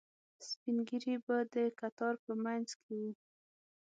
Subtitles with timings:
[0.47, 3.11] سپینږیري به د کتار په منځ کې وو.